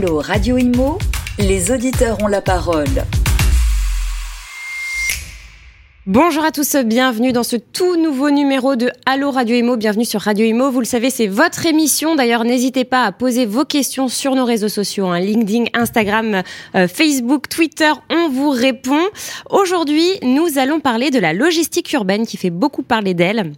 [0.00, 0.96] Allô Radio Imo,
[1.40, 2.86] les auditeurs ont la parole.
[6.06, 9.76] Bonjour à tous, bienvenue dans ce tout nouveau numéro de Allo Radio Imo.
[9.76, 10.70] Bienvenue sur Radio Imo.
[10.70, 12.14] Vous le savez, c'est votre émission.
[12.14, 16.42] D'ailleurs, n'hésitez pas à poser vos questions sur nos réseaux sociaux, hein, LinkedIn, Instagram,
[16.76, 17.90] euh, Facebook, Twitter.
[18.08, 19.02] On vous répond.
[19.50, 23.50] Aujourd'hui, nous allons parler de la logistique urbaine qui fait beaucoup parler d'elle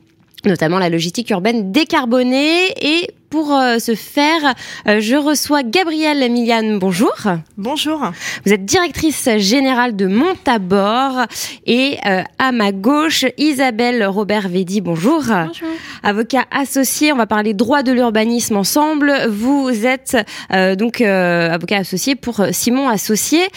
[0.46, 2.72] notamment la logistique urbaine décarbonée.
[2.80, 4.54] Et pour euh, ce faire,
[4.86, 6.78] euh, je reçois Gabrielle Emiliane.
[6.78, 7.14] Bonjour.
[7.56, 8.10] Bonjour.
[8.44, 11.26] Vous êtes directrice générale de Montabord.
[11.66, 14.80] Et euh, à ma gauche, Isabelle Robert Védy.
[14.80, 15.22] Bonjour.
[15.22, 15.68] Bonjour.
[16.02, 19.12] Avocat associé, on va parler droit de l'urbanisme ensemble.
[19.28, 20.16] Vous êtes
[20.50, 23.48] donc avocat associé pour Simon Associé.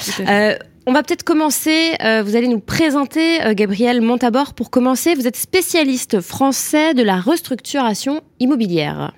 [0.85, 5.15] On va peut-être commencer, euh, vous allez nous présenter euh, Gabriel Montabor pour commencer.
[5.15, 9.13] Vous êtes spécialiste français de la restructuration immobilière.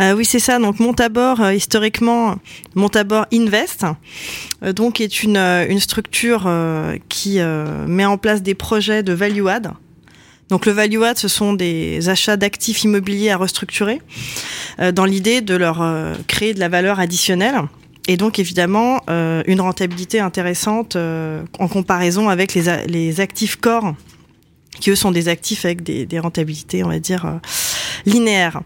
[0.00, 0.58] Euh, oui, c'est ça.
[0.58, 2.36] Donc Montabor, historiquement,
[2.74, 3.86] Montabor Invest,
[4.62, 6.50] donc est une, une structure
[7.08, 7.38] qui
[7.86, 9.72] met en place des projets de value add.
[10.48, 14.00] Donc le value add, ce sont des achats d'actifs immobiliers à restructurer,
[14.92, 15.84] dans l'idée de leur
[16.26, 17.62] créer de la valeur additionnelle
[18.06, 23.94] et donc évidemment euh, une rentabilité intéressante euh, en comparaison avec les actifs corps
[24.80, 27.38] qui eux sont des actifs avec des, rentabilités, on va dire, euh,
[28.06, 28.60] linéaires.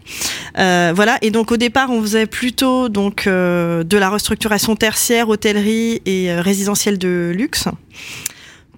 [0.57, 1.17] Euh, voilà.
[1.21, 6.97] Et donc au départ, on faisait plutôt donc de la restructuration tertiaire, hôtellerie et résidentielle
[6.97, 7.67] de luxe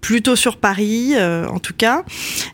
[0.02, 2.04] plutôt sur Paris euh, en tout cas.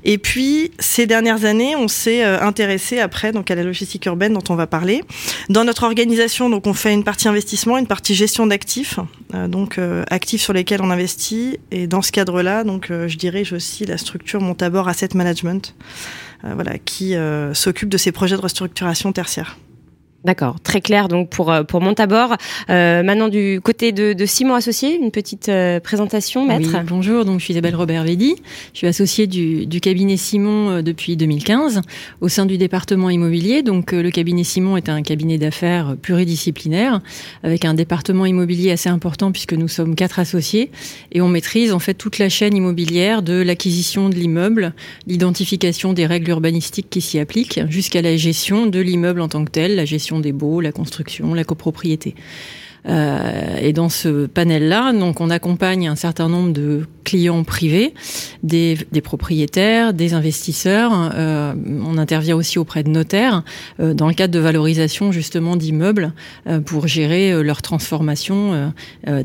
[0.04, 4.34] Et puis ces dernières années, on s'est euh, intéressé après donc à la logistique urbaine
[4.34, 5.04] dont on va parler.
[5.50, 9.00] Dans notre organisation, donc on fait une partie investissement, une partie gestion d'actifs,
[9.34, 11.58] euh, donc actifs sur lesquels on investit.
[11.72, 15.76] Et dans ce cadre-là, donc je dirige aussi la structure Montabor Asset Management,
[16.44, 17.16] voilà, qui
[17.54, 19.58] s'occupe de ces projets de restructuration tertiaire.
[20.28, 22.36] D'accord, très clair donc pour euh, pour Montabor.
[22.70, 26.70] Euh, maintenant du côté de, de, Simon Associé, une petite euh, présentation, maître?
[26.74, 28.36] Oui, bonjour, donc je suis Isabelle Robert Védy.
[28.74, 31.82] Je suis associée du, du cabinet Simon euh, depuis 2015
[32.20, 33.64] au sein du département immobilier.
[33.64, 37.00] Donc le cabinet Simon est un cabinet d'affaires pluridisciplinaire
[37.44, 40.72] avec un département immobilier assez important puisque nous sommes quatre associés
[41.14, 44.74] et on maîtrise en fait toute la chaîne immobilière de l'acquisition de l'immeuble,
[45.08, 49.52] l'identification des règles urbanistiques qui s'y appliquent jusqu'à la gestion de l'immeuble en tant que
[49.52, 52.16] tel, la gestion des baux, la construction, la copropriété.
[52.88, 57.94] Euh, et dans ce panel-là, donc on accompagne un certain nombre de clients privés,
[58.44, 61.12] des, propriétaires, des investisseurs.
[61.16, 61.54] Euh,
[61.86, 63.44] on intervient aussi auprès de notaires
[63.80, 66.12] euh, dans le cadre de valorisation justement d'immeubles
[66.66, 68.74] pour gérer leur transformation.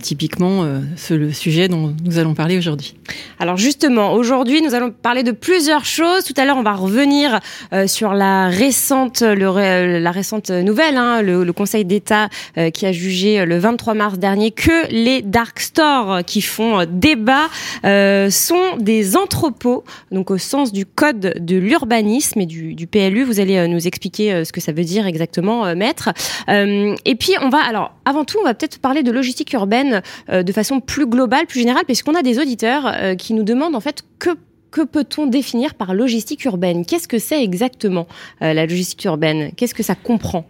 [0.01, 2.95] Typiquement, c'est le sujet dont nous allons parler aujourd'hui.
[3.39, 6.25] Alors justement, aujourd'hui, nous allons parler de plusieurs choses.
[6.25, 7.41] Tout à l'heure, on va revenir
[7.87, 12.29] sur la récente, la récente nouvelle, hein, le, le, Conseil d'État
[12.73, 17.49] qui a jugé le 23 mars dernier que les dark stores qui font débat
[17.85, 23.25] euh, sont des entrepôts, donc au sens du code de l'urbanisme et du, PLU.
[23.25, 26.11] Vous allez euh, nous expliquer euh, ce que ça veut dire exactement, euh, maître.
[26.49, 30.53] et puis on va, alors avant tout, on va peut-être parler de logistique urbaine de
[30.53, 34.31] façon plus globale, plus générale, puisqu'on a des auditeurs qui nous demandent en fait que
[34.71, 36.87] que peut-on définir par logistique urbaine?
[36.87, 38.07] Qu'est-ce que c'est exactement
[38.41, 39.53] la logistique urbaine?
[39.57, 40.47] Qu'est-ce que ça comprend?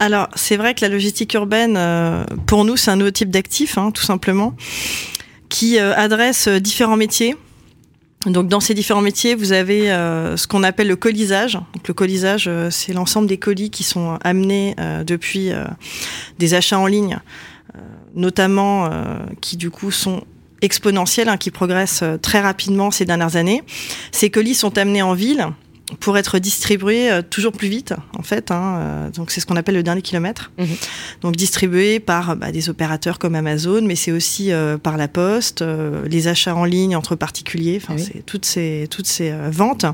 [0.00, 3.78] Alors, c'est vrai que la logistique urbaine, euh, pour nous, c'est un nouveau type d'actif,
[3.78, 4.54] hein, tout simplement,
[5.48, 7.36] qui euh, adresse euh, différents métiers.
[8.26, 11.56] Donc, dans ces différents métiers, vous avez ce qu'on appelle le colisage.
[11.86, 14.74] Le colisage, c'est l'ensemble des colis qui sont amenés
[15.06, 15.52] depuis
[16.40, 17.20] des achats en ligne,
[18.16, 18.90] notamment
[19.40, 20.24] qui, du coup, sont
[20.62, 23.62] exponentiels, hein, qui progressent très rapidement ces dernières années.
[24.10, 25.46] Ces colis sont amenés en ville
[26.00, 28.50] pour être distribué euh, toujours plus vite, en fait.
[28.50, 30.52] Hein, euh, donc c'est ce qu'on appelle le dernier kilomètre.
[30.58, 30.64] Mmh.
[31.22, 35.64] Donc distribué par bah, des opérateurs comme Amazon, mais c'est aussi euh, par la poste,
[36.06, 37.80] les achats en ligne entre particuliers.
[37.82, 38.04] Enfin, oui.
[38.06, 39.86] c'est toutes ces toutes ces ventes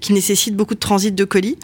[0.00, 1.56] qui nécessitent beaucoup de transit de colis.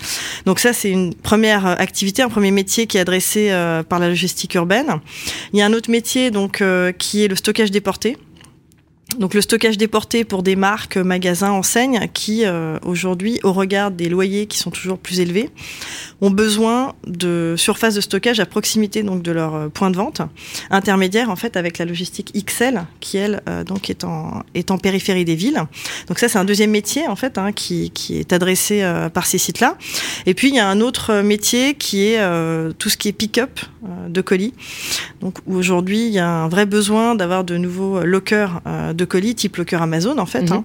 [0.47, 3.51] Donc ça, c'est une première activité, un premier métier qui est adressé
[3.89, 5.01] par la logistique urbaine.
[5.53, 6.63] Il y a un autre métier donc
[6.99, 8.17] qui est le stockage déporté.
[9.19, 14.09] Donc le stockage déporté pour des marques, magasins, enseignes qui euh, aujourd'hui, au regard des
[14.09, 15.49] loyers qui sont toujours plus élevés,
[16.21, 20.23] ont besoin de surfaces de stockage à proximité donc de leur euh, point de vente
[20.71, 25.37] intermédiaire en fait avec la logistique XL qui elle euh, donc est en périphérie des
[25.37, 25.63] villes.
[26.09, 29.27] Donc ça c'est un deuxième métier en fait hein, qui, qui est adressé euh, par
[29.27, 29.77] ces sites-là.
[30.27, 33.13] Et puis il y a un autre métier qui est euh, tout ce qui est
[33.13, 34.53] pick-up euh, de colis.
[35.21, 38.61] Donc aujourd'hui il y a un vrai besoin d'avoir de nouveaux lockers
[38.97, 40.53] de colis type Locker Amazon en fait, Mhm.
[40.53, 40.65] hein,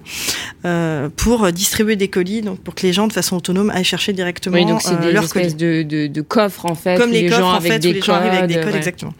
[0.64, 4.12] euh, pour distribuer des colis, donc pour que les gens de façon autonome aillent chercher
[4.12, 5.54] directement Oui, donc euh, des leurs colis.
[5.54, 6.96] de, de, de coffres en fait.
[6.98, 8.72] Comme les coffres gens en avec fait, des où les gens arrivent avec des codes,
[8.72, 8.76] ouais.
[8.78, 9.14] exactement.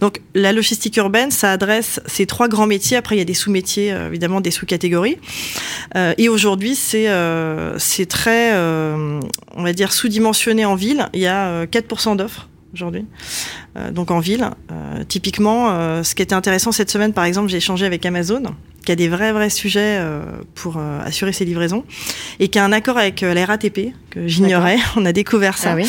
[0.00, 2.96] Donc la logistique urbaine, ça adresse ces trois grands métiers.
[2.96, 5.18] Après, il y a des sous-métiers, euh, évidemment, des sous-catégories.
[6.18, 7.08] Et aujourd'hui, c'est
[7.78, 11.06] c'est très, on va dire, sous-dimensionné en ville.
[11.14, 13.06] Il y a euh, 4% d'offres aujourd'hui,
[13.76, 14.50] euh, donc en ville.
[14.70, 18.42] Euh, typiquement, euh, ce qui était intéressant cette semaine, par exemple, j'ai échangé avec Amazon,
[18.84, 20.00] qui a des vrais vrais sujets
[20.54, 21.84] pour assurer ses livraisons,
[22.40, 24.78] et qui a un accord avec la RATP que j'ignorais.
[24.96, 25.72] On a découvert ça.
[25.72, 25.86] Ah oui.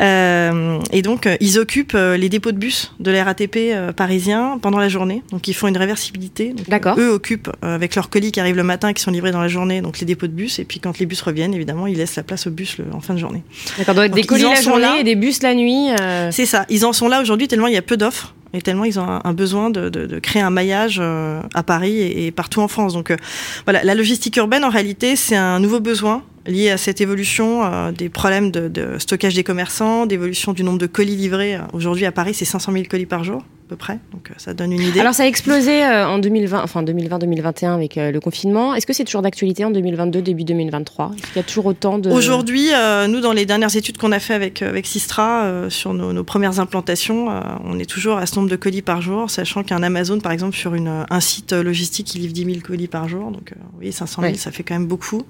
[0.00, 3.58] Euh, et donc, euh, ils occupent euh, les dépôts de bus de la RATP
[3.96, 5.22] parisien pendant la journée.
[5.32, 6.54] Donc, ils font une réversibilité.
[6.68, 6.98] D'accord.
[6.98, 9.80] Eux occupent avec leurs colis qui arrivent le matin, qui sont livrés dans la journée,
[9.80, 10.58] donc les dépôts de bus.
[10.58, 13.00] Et puis, quand les bus reviennent, évidemment, ils laissent la place au bus le- en
[13.00, 13.42] fin de journée.
[13.78, 13.94] D'accord.
[13.94, 15.88] Donc, Donc, des colis la journée et des bus la nuit.
[16.30, 16.64] C'est ça.
[16.68, 19.20] Ils en sont là aujourd'hui tellement il y a peu d'offres et tellement ils ont
[19.24, 22.92] un, besoin de, créer un maillage euh, à Paris et, partout en France.
[22.92, 23.16] Donc euh,
[23.64, 27.92] voilà, la logistique urbaine en réalité c'est un nouveau besoin lié à cette évolution euh,
[27.92, 31.58] des problèmes de, stockage des commerçants, d'évolution du nombre de colis livrés.
[31.72, 33.98] Aujourd'hui à Paris c'est 500 000 colis par jour peu près.
[34.12, 35.00] Donc euh, ça donne une idée.
[35.00, 38.74] Alors ça a explosé euh, en 2020, enfin 2020-2021 avec euh, le confinement.
[38.74, 41.98] Est-ce que c'est toujours d'actualité en 2022, début 2023 Est-ce qu'il y a toujours autant
[41.98, 42.10] de...
[42.10, 46.12] Aujourd'hui, euh, nous, dans les dernières études qu'on a fait avec, avec Sistra sur nos,
[46.12, 47.28] nos premières implantations,
[47.64, 50.56] on est toujours à ce nombre de colis par jour, sachant qu'un Amazon, par exemple,
[50.56, 53.30] sur une, un site logistique, il livre 10 000 colis par jour.
[53.30, 54.38] Donc, oui, 500 000, Ouais.
[54.38, 55.22] ça fait quand même beaucoup.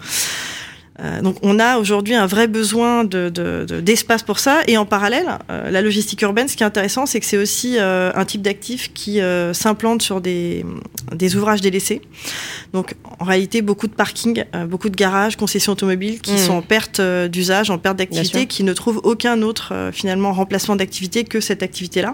[1.00, 4.62] Euh, donc on a aujourd'hui un vrai besoin de, de- de- d'espace pour ça.
[4.66, 7.76] Et en parallèle, euh, la logistique urbaine, ce qui est intéressant, c'est que c'est aussi
[7.78, 9.20] euh, un type d'actif qui
[9.52, 10.64] s'implante sur des,
[11.14, 12.00] des ouvrages délaissés.
[12.72, 16.38] Donc en réalité, beaucoup de parkings, beaucoup de garages, concessions automobiles qui Mhm.
[16.38, 21.24] sont en perte d'usage, en perte d'activité, qui ne trouvent aucun autre finalement remplacement d'activité
[21.24, 22.12] que cette activité-là.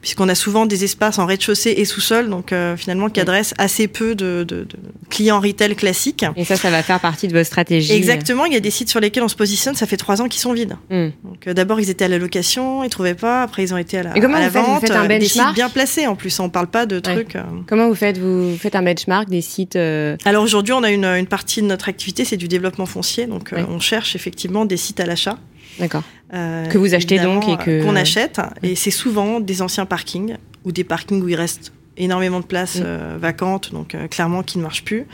[0.00, 3.22] Puisqu'on a souvent des espaces en rez-de-chaussée et sous-sol, donc finalement qui Oui.
[3.22, 4.66] adressent assez peu de, de- de
[5.08, 6.24] clients retail classiques.
[6.36, 7.92] Et ça, ça va faire partie de votre stratégie.
[7.92, 8.07] Exactement,
[8.46, 10.40] il y a des sites sur lesquels on se positionne, ça fait trois ans qu'ils
[10.40, 10.76] sont vides.
[10.90, 11.08] Hmm.
[11.24, 13.98] Donc euh, d'abord ils étaient à la location, ils trouvaient pas, après ils ont été
[13.98, 14.62] à la, Et comment à la vous faites?
[14.64, 15.54] Vous vente, faites un euh, des sites benchmark?
[15.54, 17.36] bien placés en plus, on parle pas de trucs.
[17.36, 17.42] euh.
[17.66, 18.18] Comment vous faites?
[18.18, 21.66] Vous faites un benchmark des sites euh, Alors aujourd'hui on a une, une partie de
[21.66, 25.38] notre activité, c'est du développement foncier, donc on cherche effectivement des sites à l'achat.
[25.78, 26.02] D'accord.
[26.32, 30.72] Que vous achetez donc et que- qu'on achète, et c'est souvent des anciens parkings ou
[30.72, 33.16] des parkings où il reste énormément de places Mm.
[33.18, 35.06] vacantes, donc clairement qui ne marchent plus.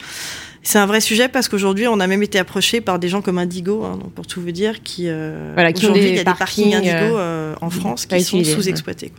[0.65, 3.37] C'est un vrai sujet parce qu'aujourd'hui, on a même été approché par des gens comme
[3.39, 6.17] Indigo, hein, donc pour tout vous dire, qui euh, Voilà, qui ont aujourd'hui des il
[6.17, 9.13] y a des parkings parkings, Indigo euh, en France qui sont sous-exploités.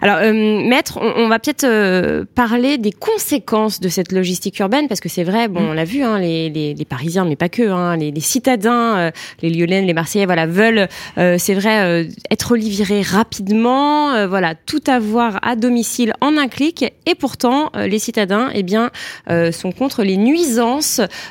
[0.00, 4.88] Alors, euh, maître, on, on va peut-être euh, parler des conséquences de cette logistique urbaine,
[4.88, 5.68] parce que c'est vrai, bon, Mm.
[5.68, 8.96] on l'a vu, hein, les, les, les Parisiens, mais pas que, hein, les, les citadins,
[8.96, 9.10] euh,
[9.42, 10.88] les Lyonnais, les Marseillais, voilà, veulent,
[11.18, 16.48] euh, c'est vrai, euh, être livrés rapidement, euh, voilà, tout avoir à domicile en un
[16.48, 18.90] clic, et pourtant, euh, les citadins, eh bien,
[19.28, 20.85] euh, sont contre les nuisances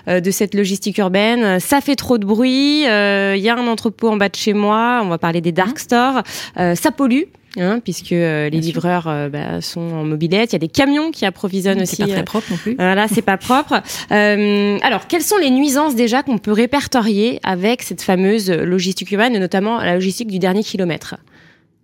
[0.08, 1.60] euh, de cette logistique urbaine.
[1.60, 2.82] Ça fait trop de bruit.
[2.82, 5.02] Il y a un entrepôt en bas de chez moi.
[5.04, 6.24] On va parler des dark stores.
[6.58, 7.24] Euh, ça pollue.
[7.58, 11.12] Hein, puisque euh, les livreurs euh, bah, sont en mobilette, il y a des camions
[11.12, 11.96] qui approvisionnent aussi.
[11.96, 12.76] C'est pas euh, très propre non plus.
[12.76, 13.82] voilà, c'est pas propre.
[14.12, 19.36] Euh, alors, quelles sont les nuisances déjà qu'on peut répertorier avec cette fameuse logistique urbaine,
[19.36, 21.16] et notamment la logistique du dernier kilomètre?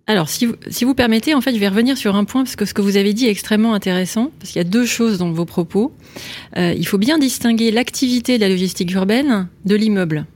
[0.06, 2.56] Alors, si vous, si vous permettez, en fait, je vais revenir sur un point parce
[2.56, 5.18] que ce que vous avez dit est extrêmement intéressant parce qu'il y a deux choses
[5.18, 5.92] dans vos propos.
[6.56, 10.26] Euh, il faut bien distinguer l'activité de la logistique urbaine de l'immeuble.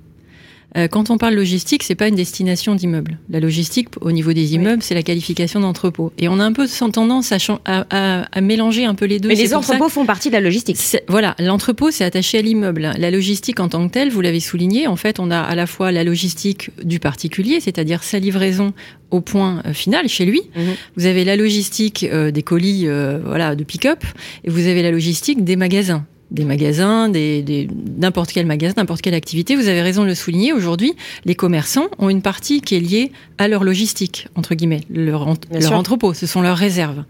[0.76, 3.18] Euh, quand on parle logistique, c'est pas une destination d'immeuble.
[3.30, 6.12] La logistique, au niveau des immeubles, c'est la qualification d'entrepôt.
[6.18, 9.28] Et on a un peu tendance à, à, à- à mélanger un peu les deux.
[9.28, 10.76] Mais les entrepôts font partie de la logistique.
[11.08, 12.92] Voilà, l'entrepôt c'est attaché à l'immeuble.
[12.98, 15.66] La logistique en tant que telle, vous l'avez souligné, en fait, on a à la
[15.66, 18.72] fois la logistique du particulier, c'est-à-dire sa livraison
[19.10, 20.42] au point euh, final chez lui.
[20.56, 20.62] Mhm.
[20.96, 24.04] Vous avez la logistique euh, des colis, euh, voilà, de pick-up,
[24.44, 26.04] et vous avez la logistique des magasins.
[26.32, 27.68] Des magasins, des, des-
[27.98, 29.54] n'importe quel magasin, n'importe quelle activité.
[29.54, 30.52] Vous avez raison de le souligner.
[30.52, 35.28] Aujourd'hui, les commerçants ont une partie qui est liée à leur logistique, entre guillemets, leur,
[35.28, 35.76] ent- Bien leur sûr.
[35.78, 36.14] entrepôt.
[36.14, 37.04] Ce sont leurs réserves.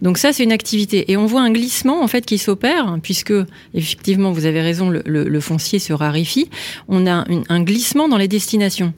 [0.00, 1.12] Donc ça, c'est une activité.
[1.12, 3.34] Et on voit un glissement en fait qui s'opère, puisque
[3.74, 6.48] effectivement, vous avez raison, le, le- le foncier se raréfie.
[6.88, 8.94] On a une- un glissement dans les destinations.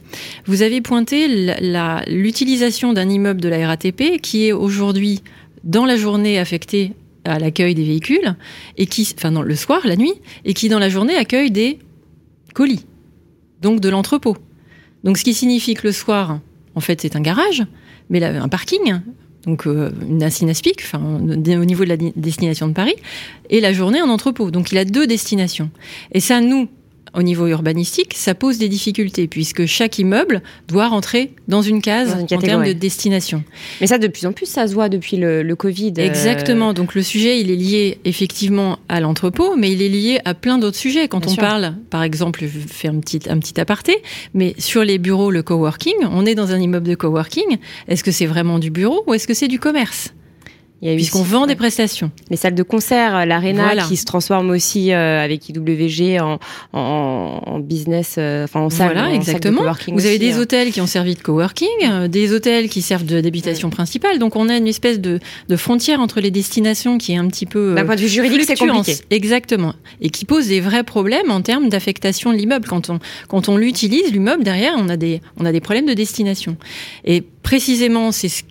[0.46, 1.26] Vous avez pointé
[2.06, 5.22] l'utilisation d'un immeuble de la RATP qui est aujourd'hui
[5.64, 6.92] dans la journée affecté
[7.24, 8.34] à l'accueil des véhicules
[8.76, 10.14] et qui, enfin le soir, la nuit,
[10.44, 11.78] et qui dans la journée accueille des
[12.54, 12.86] colis,
[13.60, 14.36] donc de l'entrepôt.
[15.02, 16.40] Donc ce qui signifie que le soir,
[16.74, 17.64] en fait, c'est un garage,
[18.10, 19.00] mais un parking,
[19.46, 22.96] donc euh, une un Synaspic, enfin au niveau de la destination de Paris,
[23.50, 24.50] et la journée en entrepôt.
[24.50, 25.70] Donc il a deux destinations.
[26.12, 26.68] Et ça, nous,
[27.14, 32.10] au niveau urbanistique, ça pose des difficultés puisque chaque immeuble doit rentrer dans une case
[32.14, 33.42] Dans une en termes de destination.
[33.80, 35.94] Mais ça, de plus en plus, ça se voit depuis le, le Covid.
[35.98, 36.72] euh, Exactement.
[36.72, 40.58] Donc le sujet, il est lié effectivement à l'entrepôt, mais il est lié à plein
[40.58, 41.08] d'autres sujets.
[41.08, 41.40] Quand Bien on sûr.
[41.42, 43.96] parle, par exemple, je faire un petit, un petit aparté,
[44.34, 47.58] mais sur les bureaux, le coworking, on est dans un immeuble de coworking.
[47.88, 50.12] Est-ce que c'est vraiment du bureau ou est-ce que c'est du commerce?
[50.82, 52.10] Puisqu'on vend des prestations.
[52.28, 53.84] les salles de concert, euh, l'arena Voilà.
[53.84, 56.38] qui se transforme aussi euh, avec IWG en,
[56.74, 59.58] en, en business, euh, enfin en salle, Voilà, en salle de exactement.
[59.60, 60.42] coworking Vous avez aussi, des euh.
[60.42, 64.18] hôtels qui ont servi de coworking, euh, des hôtels qui servent d'habitation principale.
[64.18, 67.46] Donc on a une espèce de, de frontière entre les destinations qui est un petit
[67.46, 68.96] peu D'un point de vue juridique, c'est compliqué.
[69.10, 69.72] Exactement.
[70.02, 72.66] Et qui pose des vrais problèmes en termes d'affectation de l'immeuble.
[72.68, 75.94] Quand on, quand on l'utilise, l'immeuble, derrière, on a, des, on a des problèmes de
[75.94, 76.58] destination.
[77.06, 78.42] Et précisément, c'est ce,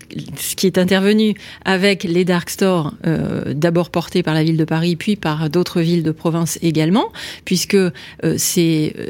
[0.55, 1.33] qui est intervenu
[1.65, 5.81] avec les dark stores, euh, d'abord portés par la ville de Paris, puis par d'autres
[5.81, 7.07] villes de province également,
[7.43, 7.91] puisque euh,
[8.38, 9.09] ces euh,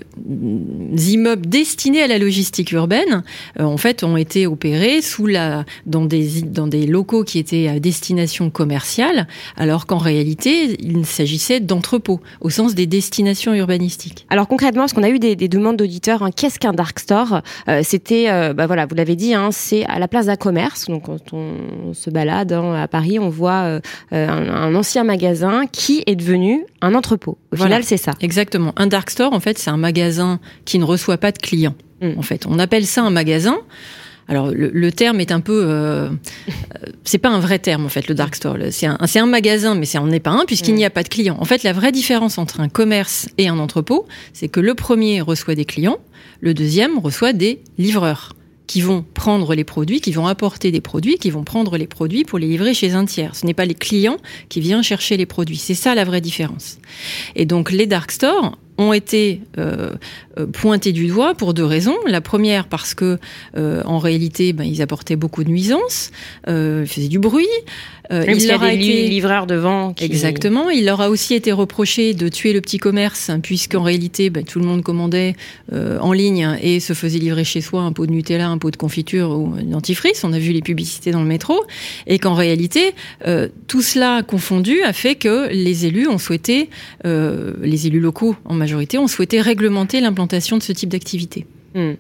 [0.98, 3.24] immeubles destinés à la logistique urbaine,
[3.60, 7.68] euh, en fait, ont été opérés sous la, dans, des, dans des locaux qui étaient
[7.68, 14.26] à destination commerciale, alors qu'en réalité, il s'agissait d'entrepôts, au sens des destinations urbanistiques.
[14.30, 17.42] Alors concrètement, parce qu'on a eu des, des demandes d'auditeurs, hein, qu'est-ce qu'un dark store?
[17.84, 19.50] C'était, bah voilà, vous l'avez dit, hein,
[19.88, 20.86] à la place d'un commerce.
[20.88, 23.80] Donc quand on se balade hein, à Paris, on voit euh,
[24.14, 27.38] euh, un, un ancien magasin qui est devenu un entrepôt.
[27.52, 27.66] Au Voilà.
[27.78, 28.14] final, c'est ça.
[28.22, 28.74] Exactement.
[28.78, 31.76] Un dark store, en fait, c'est un magasin qui ne reçoit pas de clients.
[32.02, 32.18] Mm.
[32.18, 33.58] En fait, on appelle ça un magasin.
[34.30, 36.12] Alors le, le terme est un peu, euh, euh,
[37.04, 38.56] c'est pas un vrai terme en fait le dark store.
[38.72, 40.78] C'est un, c'est un magasin, mais c'est on n'est pas un puisqu'il Mm.
[40.78, 41.36] n'y a pas de clients.
[41.42, 45.20] En fait, la vraie différence entre un commerce et un entrepôt, c'est que le premier
[45.20, 45.98] reçoit des clients,
[46.40, 48.32] le deuxième reçoit des livreurs
[48.68, 52.24] qui vont prendre les produits, qui vont apporter des produits, qui vont prendre les produits
[52.24, 53.36] pour les livrer chez un tiers.
[53.36, 54.18] Ce n'est pas les clients
[54.50, 55.58] qui viennent chercher les produits.
[55.58, 56.78] C'est ça la vraie différence.
[57.36, 59.92] Et donc les dark stores ont été euh,
[60.40, 61.96] euh, pointés du doigt pour deux raisons.
[62.08, 63.20] La première parce que
[63.58, 66.12] euh, en réalité, ben, ils apportaient beaucoup de nuisances,
[66.48, 67.46] euh, ils faisaient du bruit.
[68.12, 69.94] Euh, Même s'il y a leur a des été- livreurs devant.
[69.94, 70.04] Qui...
[70.04, 70.70] Exactement.
[70.70, 74.44] Il leur a aussi été reproché de tuer le petit commerce, hein, puisqu'en réalité, ben,
[74.44, 75.36] tout le monde commandait
[75.72, 78.76] en ligne et se faisait livrer chez soi un pot de Nutella, un pot de
[78.76, 80.24] confiture ou un dentifrice.
[80.26, 81.64] On a vu les publicités dans le métro.
[82.06, 82.94] Et qu'en réalité,
[83.68, 86.70] tout cela confondu a fait que les élus ont souhaité,
[87.06, 91.46] les élus locaux en majorité, ont souhaité réglementer l'implantation de ce type d'activité.
[91.76, 91.94] Hmm.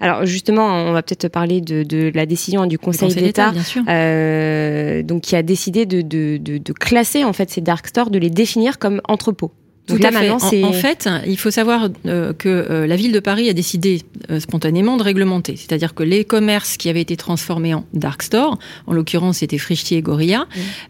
[0.00, 3.52] Alors justement, on va peut-être parler de, de la décision du Conseil, Conseil d'État.
[3.88, 8.30] euh, donc qui a décidé de, de classer en fait ces dark stores, de les
[8.30, 9.52] définir comme entrepôts.
[9.86, 10.30] Tout là à fait.
[10.64, 14.40] En- fait, il faut savoir euh, que euh, la ville de Paris a décidé euh,
[14.40, 15.54] spontanément de réglementer.
[15.56, 19.98] C'est-à-dire que les commerces qui avaient été transformés en dark store, en l'occurrence c'était Frichtier
[19.98, 20.46] et Gorilla,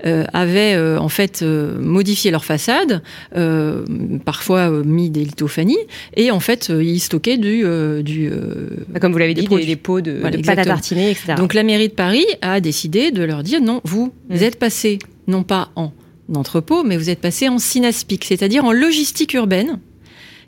[0.06, 3.02] euh, avaient euh, en fait modifié leur façade,
[3.36, 3.84] euh,
[4.24, 5.76] parfois mis des lithophanies,
[6.16, 7.64] et en fait ils stockaient du...
[7.64, 10.64] euh, du euh, Bah, comme vous l'avez dit, des, pots de, Voilà, de pâte à
[10.64, 11.34] tartiner, etc.
[11.36, 14.98] Donc la mairie de Paris a décidé de leur dire non, vous, vous êtes passé
[15.28, 15.92] non pas en
[16.35, 19.78] entrepôt, mais vous êtes passé en synaspic, c'est-à-dire en logistique urbaine,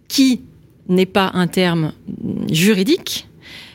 [0.08, 0.40] qui
[0.88, 1.92] n'est pas un terme
[2.50, 3.26] juridique,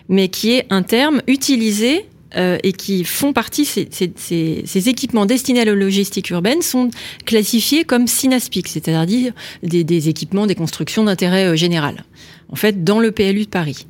[0.10, 2.06] mais qui est un terme utilisé
[2.36, 6.64] euh, et qui font partie, ces, ces- ces- ces équipements destinés à la logistique urbaine
[6.64, 6.90] sont
[7.26, 12.04] classifiés comme synaspic, c'est-à-dire des, des équipements, des constructions d'intérêt euh, général,
[12.50, 13.86] en fait, dans le PLU de Paris.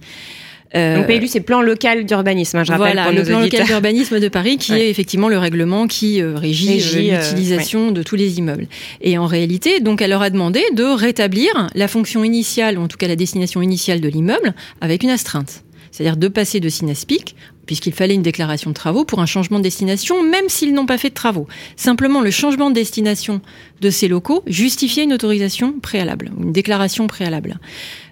[0.76, 3.66] Euh, Donc PLU, c'est plan local d'urbanisme, hein, je rappelle voilà, pour le plan local
[3.66, 4.82] d'urbanisme de Paris, qui Ouais.
[4.88, 8.68] est effectivement le règlement qui euh, régit, Régit, euh, l'utilisation de tous les immeubles.
[9.02, 12.88] Et en réalité, donc, elle leur a demandé de rétablir la fonction initiale, ou en
[12.88, 15.64] tout cas la destination initiale de l'immeuble, avec une astreinte.
[15.94, 17.36] C'est-à-dire de passer de Synaspic,
[17.68, 20.98] puisqu'il fallait une déclaration de travaux pour un changement de destination, même s'ils n'ont pas
[20.98, 21.48] fait de travaux.
[21.76, 23.42] Simplement, le changement de destination
[23.80, 27.60] de ces locaux justifiait une autorisation préalable, une déclaration préalable.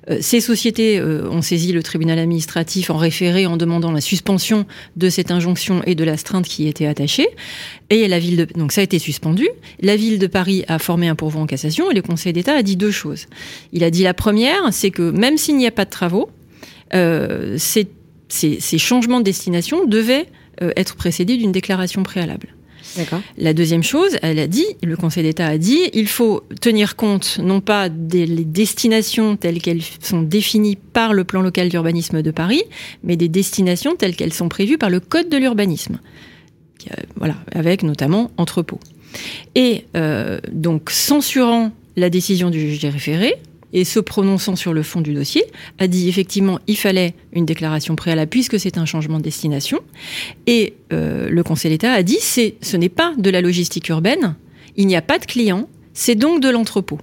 [0.09, 4.67] Euh, Ces sociétés euh, ont saisi le tribunal administratif en référé en demandant la suspension
[4.95, 7.27] de cette injonction et de l'astreinte qui y était attachée.
[7.89, 9.47] Et la ville de donc ça a été suspendu.
[9.81, 12.61] La ville de Paris a formé un pourvoi en cassation et le Conseil d'État a
[12.61, 13.25] dit deux choses.
[13.73, 16.29] Il a dit la première, c'est que même s'il n'y a pas de travaux,
[17.57, 17.88] ces,
[18.29, 20.27] ces- ces changements de destination devaient
[20.62, 22.55] euh, être précédés d'une déclaration préalable.
[23.38, 27.39] La deuxième chose, elle a dit, le Conseil d'État a dit, il faut tenir compte
[27.41, 32.63] non pas des destinations telles qu'elles sont définies par le plan local d'urbanisme de Paris,
[33.03, 36.00] mais des destinations telles qu'elles sont prévues par le Code de l'urbanisme.
[36.91, 38.79] Euh, Voilà, avec notamment entrepôt.
[39.55, 43.36] Et euh, donc, censurant la décision du juge des référés
[43.73, 45.43] et se prononçant sur le fond du dossier,
[45.79, 49.79] a dit effectivement il fallait une déclaration préalable puisque c'est un changement de destination.
[50.47, 54.35] Et euh, le Conseil d'État a dit c'est ce n'est pas de la logistique urbaine,
[54.77, 56.99] il n'y a pas de clients, c'est donc de l'entrepôt.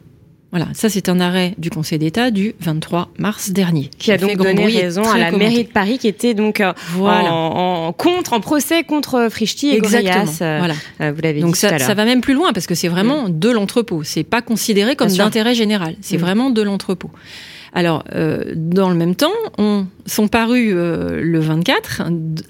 [0.50, 3.90] Voilà, ça c'est un arrêt du Conseil d'État du 23 mars dernier.
[3.98, 7.34] Qui a donc donné raison à la mairie de Paris qui était donc euh, voilà.
[7.34, 10.24] en, en, contre, en procès contre Frichti et Exactement.
[10.24, 10.38] Gorias.
[10.40, 10.74] Euh, voilà.
[11.02, 12.74] euh, vous l'avez dit Donc tout ça, à ça va même plus loin parce que
[12.74, 14.02] c'est vraiment de l'entrepôt.
[14.04, 15.96] C'est pas considéré comme d'intérêt général.
[16.00, 16.20] C'est Mm.
[16.20, 17.10] vraiment de l'entrepôt.
[17.72, 22.02] Alors, euh, dans le même temps, on, sont parus euh, le 24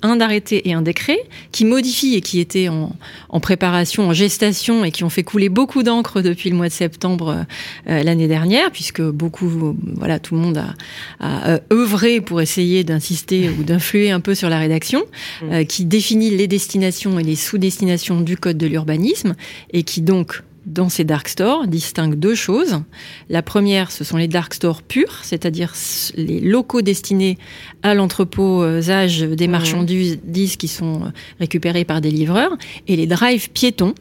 [0.03, 1.19] un, arrêté et un décret
[1.53, 2.93] qui modifient et qui étaient en,
[3.29, 6.73] en préparation, en gestation et qui ont fait couler beaucoup d'encre depuis le mois de
[6.73, 7.45] septembre
[7.89, 9.49] euh, l'année dernière, puisque beaucoup,
[9.97, 10.75] voilà, tout le monde a,
[11.21, 15.05] a euh, œuvré pour essayer d'insister ou d'influer un peu sur la rédaction,
[15.43, 15.53] Mm.
[15.53, 19.35] euh, qui définit les destinations et les sous-destinations du code de l'urbanisme
[19.73, 22.83] et qui donc dans ces dark stores distingue deux choses.
[23.29, 25.75] La première, ce sont les dark stores purs, c'est-à-dire
[26.15, 27.39] les locaux destinés
[27.83, 33.95] à l'entreposage des marchandises qui sont récupérées par des livreurs, et les drive piétons,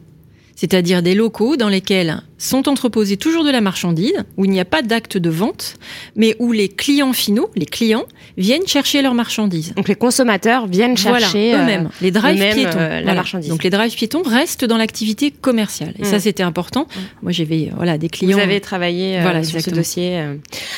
[0.55, 4.65] c'est-à-dire des locaux dans lesquels sont entreposés toujours de la marchandise, où il n'y a
[4.65, 5.75] pas d'acte de vente,
[6.15, 8.05] mais où les clients finaux, les clients,
[8.37, 9.73] viennent chercher leurs marchandises.
[9.75, 13.13] Donc les consommateurs viennent chercher voilà, euh, eux-mêmes, les drive eux-mêmes, piétons, euh, la Voilà.
[13.15, 13.49] marchandise.
[13.49, 16.19] Donc les drive piétons restent dans l'activité commerciale, et ça Mm.
[16.19, 16.87] c'était important.
[17.23, 18.37] Moi j'avais voilà des clients.
[18.37, 20.19] Vous avez travaillé euh, Voilà, sur ce dossier.
[20.19, 20.35] euh.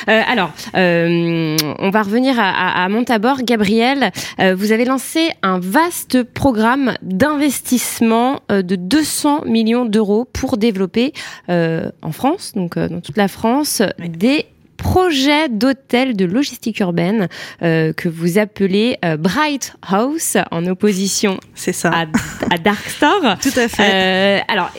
[0.08, 3.38] Euh, alors, euh, on va revenir à, à, à Montabor.
[3.44, 10.58] Gabriel, euh, vous avez lancé un vaste programme d'investissement euh, de 200 millions d'euros pour
[10.58, 11.14] développer
[11.49, 14.10] euh, en France, donc euh, dans toute la France, Oui.
[14.10, 14.46] des
[14.78, 17.28] projets d'hôtels de logistique urbaine
[17.64, 21.90] euh, que vous appelez euh, Bright House en opposition ça.
[21.90, 22.06] à,
[22.54, 23.36] à Dark Store.
[23.42, 24.40] Tout à fait.
[24.40, 24.72] Euh, alors,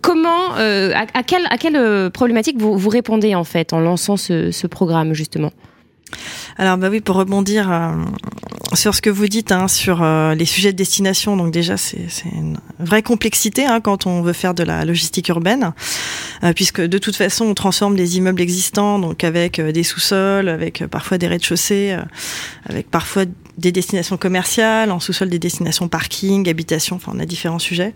[0.00, 3.80] comment, euh, à, à quelle, à quelle euh, problématique vous, vous répondez en fait en
[3.80, 5.50] lançant ce, ce programme justement?
[6.56, 7.90] Alors bah oui, pour rebondir euh,
[8.74, 12.08] sur ce que vous dites hein, sur euh, les sujets de destination, donc déjà c'est
[12.32, 15.72] une vraie complexité hein, quand on veut faire de la logistique urbaine,
[16.44, 20.48] euh, puisque de toute façon on transforme des immeubles existants, donc avec euh, des sous-sols,
[20.48, 22.02] avec euh, parfois des rez-de-chaussée, euh,
[22.68, 23.24] avec parfois
[23.56, 27.94] des destinations commerciales, en sous-sol des destinations parking, habitation, enfin on a différents sujets.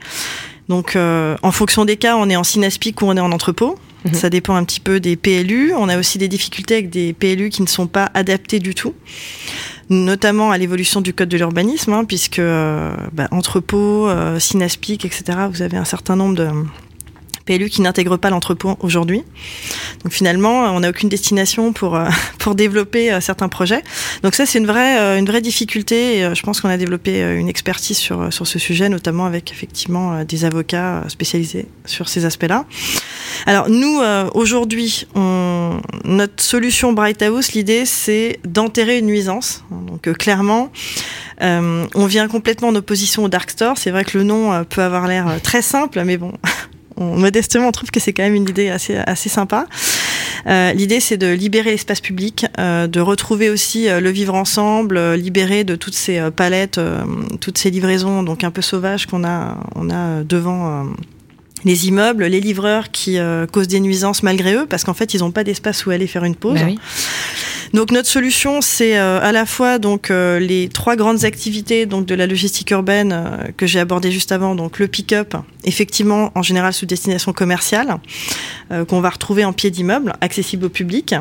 [0.69, 3.79] Donc euh, en fonction des cas, on est en synaspique ou on est en entrepôt.
[4.05, 4.15] Mhm.
[4.15, 5.73] Ça dépend un petit peu des PLU.
[5.77, 8.95] On a aussi des difficultés avec des PLU qui ne sont pas adaptés du tout,
[9.93, 15.39] notamment à l'évolution du code de l'urbanisme, hein, puisque euh, bah, entrepôt, euh, synaspique, etc.
[15.51, 16.49] Vous avez un certain nombre de
[17.45, 19.23] PLU qui n'intègrent pas l'entrepôt aujourd'hui.
[20.05, 23.83] Donc finalement, on n'a aucune destination pour euh, pour développer euh, certains projets.
[24.23, 26.25] Donc ça, c'est une vraie euh, une vraie difficulté.
[26.25, 29.51] Euh, je pense qu'on a développé euh, une expertise sur sur ce sujet, notamment avec
[29.53, 32.65] effectivement euh, des avocats euh, spécialisés sur ces aspects-là.
[33.47, 35.07] Alors nous, euh, aujourd'hui,
[36.05, 39.65] notre solution Bright House, l'idée, c'est d'enterrer une nuisance.
[39.71, 40.71] Donc euh, clairement,
[41.43, 43.77] euh, on vient complètement en opposition au Dark Store.
[43.77, 46.33] C'est vrai que le nom euh, peut avoir l'air euh, très simple, mais bon,
[47.03, 49.67] modestement, on trouve que c'est quand même une idée assez, assez sympa.
[50.47, 55.15] Euh, L'idée, c'est de libérer l'espace public, euh, de retrouver aussi euh, le vivre ensemble,
[55.15, 56.81] libérer de toutes ces palettes,
[57.41, 59.57] toutes ces livraisons donc un peu sauvages qu'on a,
[60.25, 60.87] devant.
[61.65, 63.19] les immeubles, les livreurs qui
[63.53, 66.25] causent des nuisances malgré eux, parce qu'en fait, ils n'ont pas d'espace où aller faire
[66.25, 66.61] une pause.
[66.61, 66.67] Bah.
[67.73, 72.05] Donc notre solution, c'est euh, à la fois donc euh, les trois grandes activités donc
[72.05, 76.43] de la logistique urbaine euh, que j'ai abordées juste avant, donc le pick-up, effectivement en
[76.43, 77.97] général sous destination commerciale,
[78.89, 81.15] qu'on va retrouver en pied d'immeuble, accessible au public.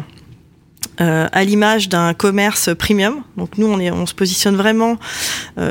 [0.98, 3.24] À l'image d'un commerce premium.
[3.36, 4.98] Donc nous, on, est, on se positionne vraiment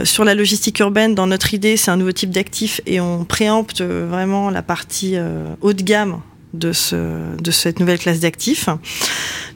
[0.03, 1.15] sur la logistique urbaine.
[1.15, 5.17] Dans notre idée, c'est un nouveau type d'actif et on préempte vraiment la partie
[5.61, 6.21] haut de gamme
[6.55, 8.69] de, ce, de cette nouvelle classe d'actifs.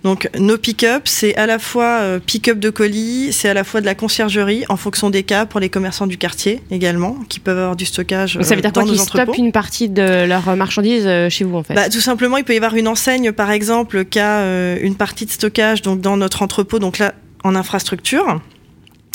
[0.04, 3.80] Donc nos pick-up, c'est à la fois euh, pick-up de colis, c'est à la fois
[3.80, 7.59] de la conciergerie en fonction des cas pour les commerçants du quartier également, qui peuvent
[7.59, 10.57] avoir du stockage Donc ça veut dire euh, nos qu'ils stoppent une partie de leurs
[10.57, 11.74] marchandises euh, chez vous en fait?
[11.74, 15.26] Bah, tout simplement, il peut y avoir une enseigne, par exemple, qui a une partie
[15.26, 18.40] de stockage donc dans notre entrepôt, donc là en infrastructure,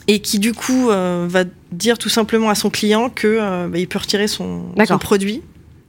[0.08, 3.78] et qui du coup euh, va dire tout simplement à son client que euh, bah,
[3.78, 4.64] il peut retirer son,
[5.00, 5.42] produit.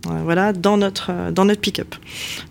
[0.07, 1.95] Euh, Voilà, dans notre euh, dans notre pick-up,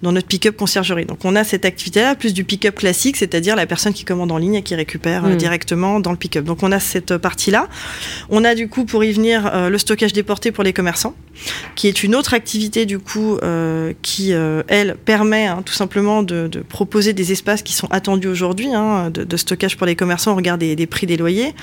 [0.01, 1.05] dans notre pick-up conciergerie.
[1.05, 4.37] Donc on a cette activité-là plus du pick-up classique, c'est-à-dire la personne qui commande en
[4.37, 5.37] ligne et qui récupère euh, Mm.
[5.37, 6.45] directement dans le pick-up.
[6.45, 7.67] Donc on a cette partie-là.
[8.29, 11.15] On a du coup pour y venir euh, le stockage déporté pour les commerçants
[11.75, 16.21] qui est une autre activité du coup euh, qui euh, elle permet hein, tout simplement
[16.21, 19.95] de, de proposer des espaces qui sont attendus aujourd'hui hein, de, de stockage pour les
[19.95, 21.53] commerçants au regard des, des prix des loyers.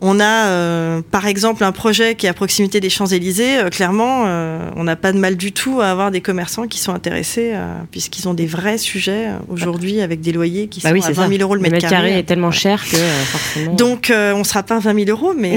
[0.00, 3.58] On a euh, par exemple un projet qui est à proximité des Champs-Élysées.
[3.58, 6.78] Euh, clairement, euh, on n'a pas de mal du tout à avoir des commerçants qui
[6.78, 10.90] sont intéressés euh, puisqu'ils ont des vrais sujets euh, aujourd'hui avec des loyers qui Bah
[10.90, 11.28] sont oui, à c'est 20 ça.
[11.28, 13.74] 000 euros le Le mètre, mètre carré est tellement cher que euh, forcément.
[13.74, 15.56] Donc euh, on sera pas à 20 000 euros, mais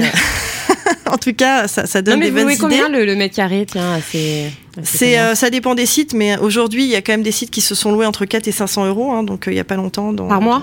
[1.10, 2.60] en tout cas ça, ça non donne mais des vous bonnes louez idées.
[2.62, 3.64] combien le, le mètre carré?
[3.70, 4.50] Tiens, c'est
[4.82, 7.50] C'est, euh, ça dépend des sites, mais aujourd'hui, il y a quand même des sites
[7.52, 9.64] qui se sont loués entre 4 et 500 euros, hein, donc euh, il n'y a
[9.64, 10.12] pas longtemps.
[10.12, 10.62] Dans, Par mois?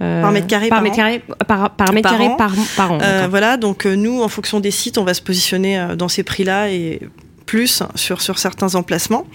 [0.00, 0.96] Par mètre carré par mètre an.
[0.96, 2.36] carré par, par mètre Par carré an.
[2.36, 2.94] par, par an.
[2.96, 3.30] Euh, d'accord.
[3.30, 6.22] voilà, donc euh, nous, en fonction des sites, on va se positionner euh, dans ces
[6.22, 7.00] prix-là et
[7.46, 9.26] plus sur, sur certains emplacements.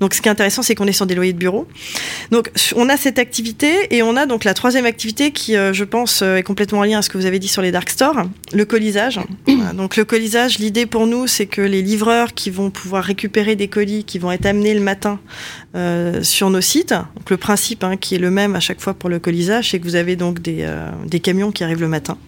[0.00, 1.66] Donc, ce qui est intéressant, c'est qu'on est sur des loyers de bureau.
[2.30, 5.84] Donc, on a cette activité et on a donc la troisième activité qui, euh, je
[5.84, 7.88] pense, euh, est complètement en lien à ce que vous avez dit sur les dark
[7.90, 9.20] stores, le colisage.
[9.74, 13.68] Donc, le colisage, l'idée pour nous, c'est que les livreurs qui vont pouvoir récupérer des
[13.68, 15.20] colis qui vont être amenés le matin
[15.74, 16.92] euh, sur nos sites.
[16.92, 19.78] Donc, le principe, hein, qui est le même à chaque fois pour le colisage, c'est
[19.78, 22.18] que vous avez donc des, euh, des camions qui arrivent le matin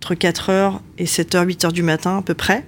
[0.00, 2.64] entre 4h et 7h, 8h du matin à peu près,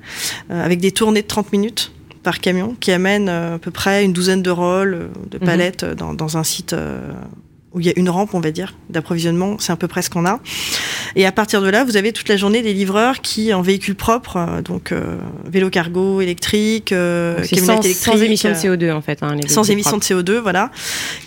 [0.51, 4.05] euh, avec des tournées de 30 minutes par camion qui amènent euh, à peu près
[4.05, 5.47] une douzaine de rôles, euh, de Mhm.
[5.47, 6.75] palettes euh, dans, dans un site
[7.73, 9.55] où il y a une rampe, on va dire, d'approvisionnement.
[9.61, 10.41] C'est à peu près ce qu'on a.
[11.15, 13.95] Et à partir de là, vous avez toute la journée des livreurs qui, en véhicule
[13.95, 19.01] propre, donc euh, vélo cargo électrique, euh, sans, électrique, sans émission de euh, CO2 en
[19.03, 19.23] fait.
[19.23, 20.21] hein, les sans émission de propres.
[20.33, 20.73] CO2, voilà,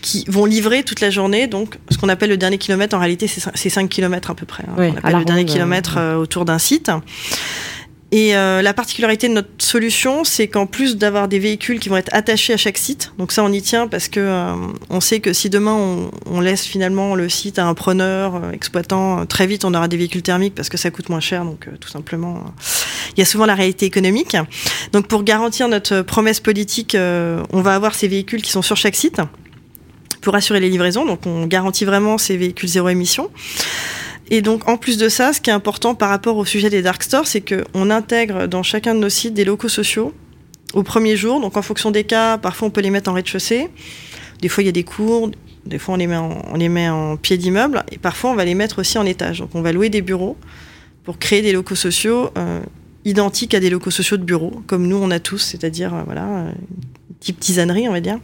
[0.01, 1.47] qui vont livrer toute la journée.
[1.47, 4.36] Donc, ce qu'on appelle le dernier kilomètre, en réalité, c'est cin- c'est 5 km à
[4.36, 4.63] peu près.
[4.67, 4.73] hein.
[4.77, 6.91] Oui, on appelle le dernier kilomètre euh, autour d'un site.
[8.15, 11.97] Et euh, la particularité de notre solution, c'est qu'en plus d'avoir des véhicules qui vont
[11.97, 14.54] être attachés à chaque site, donc ça on y tient parce que euh,
[14.91, 19.26] on sait que si demain on, laisse finalement le site à un preneur euh, exploitant,
[19.26, 21.89] très vite on aura des véhicules thermiques parce que ça coûte moins cher, donc tout
[21.89, 22.54] simplement,
[23.17, 24.38] il y a souvent la réalité économique.
[24.91, 28.95] Donc pour garantir notre promesse politique, on va avoir ces véhicules qui sont sur chaque
[28.95, 29.21] site
[30.21, 31.04] pour assurer les livraisons.
[31.04, 33.32] Donc on garantit vraiment ces véhicules zéro émission.
[34.29, 36.81] Et donc en plus de ça, ce qui est important par rapport au sujet des
[36.81, 40.13] dark stores, c'est qu'on intègre dans chacun de nos sites des locaux sociaux
[40.73, 41.39] au premier jour.
[41.39, 43.69] Donc en fonction des cas, parfois on peut les mettre en rez-de-chaussée.
[44.41, 45.29] Des fois il y a des cours,
[45.65, 45.97] des fois on
[46.55, 49.39] les met en, pied d'immeuble et parfois on va les mettre aussi en étage.
[49.39, 50.38] Donc on va louer des bureaux
[51.03, 52.62] pour créer des locaux sociaux euh,
[53.05, 56.45] identiques à des locaux sociaux de bureaux, comme nous on a tous, c'est-à-dire euh, voilà,
[57.23, 58.19] type tisanerie on va dire,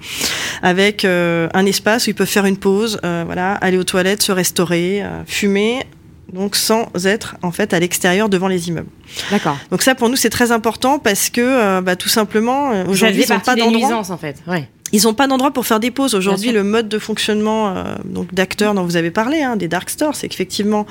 [0.61, 4.21] avec euh, un espace où ils peuvent faire une pause, euh, voilà, aller aux toilettes,
[4.21, 5.85] se restaurer, euh, fumer,
[6.33, 8.89] donc sans être en fait à l'extérieur devant les immeubles.
[9.31, 9.57] D'accord.
[9.71, 13.23] Donc ça pour nous c'est très important parce que euh, bah, tout simplement euh, aujourd'hui
[13.27, 13.79] ils n'ont pas d'endroit.
[13.79, 14.37] nuisances en fait.
[14.47, 14.67] Ouais.
[14.91, 16.15] Ils n'ont pas d'endroit pour faire des pauses.
[16.15, 19.87] Aujourd'hui, le mode de fonctionnement euh, donc d'acteurs dont vous avez parlé, hein, des dark
[19.87, 20.87] stores, c'est qu'effectivement,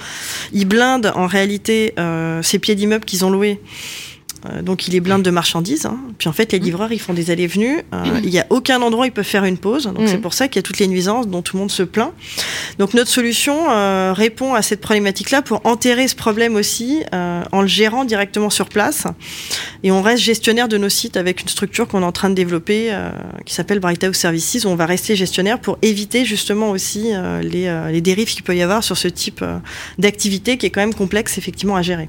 [0.52, 1.94] ils blindent en réalité
[2.42, 3.60] ces pieds d'immeubles qu'ils ont loués.
[4.46, 5.87] Euh, donc, ils les blindent de marchandises.
[5.87, 5.98] hein.
[6.18, 7.79] Puis en fait, les livreurs, ils font des allées-venues.
[7.92, 9.85] Euh, Il n'y a aucun endroit où ils peuvent faire une pause.
[9.87, 10.07] Donc, Mhm.
[10.09, 12.12] c'est pour ça qu'il y a toutes les nuisances dont tout le monde se plaint.
[12.79, 17.62] Donc, notre solution euh, répond à cette problématique-là pour enterrer ce problème aussi euh, en
[17.62, 19.05] le gérant directement sur place.
[19.83, 22.35] Et on reste gestionnaire de nos sites avec une structure qu'on est en train de
[22.35, 22.92] développer
[23.44, 27.11] qui s'appelle Bright House Services où on va rester gestionnaire pour éviter justement aussi
[27.42, 29.44] les, les dérives qu'il peut y avoir sur ce type
[29.98, 32.09] d'activité qui est quand même complexe effectivement à gérer.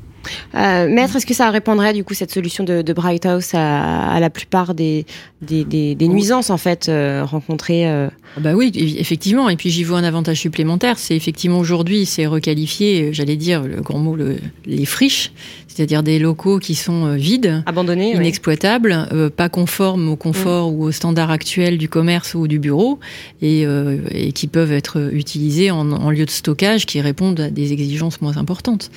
[0.55, 4.09] Euh, maître, est-ce que ça répondrait du coup cette solution de, de Bright House à,
[4.11, 5.05] à la plupart des,
[5.41, 9.49] des, des, des nuisances en fait euh, rencontrées euh, Ah Bah oui, eff- effectivement.
[9.49, 10.97] Et puis j'y vois un avantage supplémentaire.
[10.97, 15.31] C'est effectivement aujourd'hui, c'est requalifié, euh, j'allais dire le grand mot, le- les friches,
[15.67, 18.17] c'est-à-dire des locaux qui sont vides, abandonnées ouais.
[18.17, 22.99] inexploitables, pas conformes au confort ou aux standards actuels du commerce ou du bureau,
[23.41, 23.65] et,
[24.11, 28.19] et qui peuvent être utilisés en, en lieu de stockage qui répondent à des exigences
[28.19, 28.91] moins importantes.